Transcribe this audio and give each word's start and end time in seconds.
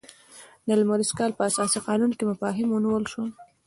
د 0.67 0.69
لمریز 0.79 1.11
کال 1.19 1.31
په 1.35 1.41
اساسي 1.49 1.79
قانون 1.87 2.11
کې 2.17 2.29
مفاهیم 2.31 2.67
ونیول 2.71 3.03
شول. 3.11 3.29